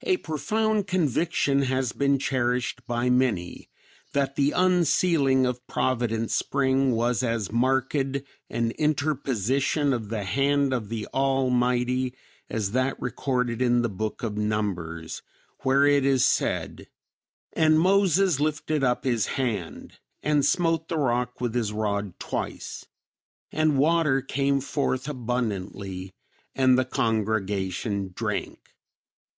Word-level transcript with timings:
A 0.00 0.16
profound 0.16 0.86
conviction 0.86 1.60
has 1.64 1.92
been 1.92 2.18
cherished 2.18 2.86
by 2.86 3.10
many 3.10 3.68
that 4.14 4.34
the 4.34 4.52
unsealing 4.52 5.44
of 5.44 5.66
Providence 5.66 6.34
Spring 6.34 6.92
was 6.92 7.22
as 7.22 7.52
marked 7.52 7.94
an 7.94 8.70
interposition 8.78 9.92
of 9.92 10.08
the 10.08 10.24
hand 10.24 10.72
of 10.72 10.88
the 10.88 11.06
Almighty 11.12 12.14
as 12.48 12.72
that 12.72 12.98
recorded 12.98 13.60
in 13.60 13.82
the 13.82 13.90
Book 13.90 14.22
of 14.22 14.38
Numbers 14.38 15.20
where 15.64 15.84
it 15.84 16.02
is 16.06 16.24
said, 16.24 16.88
"And 17.52 17.78
Moses 17.78 18.40
lifted 18.40 18.82
up 18.82 19.04
his 19.04 19.26
hand, 19.26 19.98
and 20.22 20.46
smote 20.46 20.88
the 20.88 20.96
rock 20.96 21.42
with 21.42 21.54
his 21.54 21.74
rod 21.74 22.18
twice; 22.18 22.86
and 23.52 23.76
water 23.76 24.22
came 24.22 24.62
forth 24.62 25.10
abundantly 25.10 26.14
and 26.54 26.78
the 26.78 26.86
congregation 26.86 28.12
drank." 28.14 28.74